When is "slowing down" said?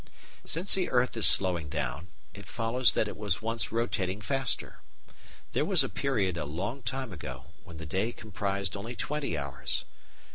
1.27-2.07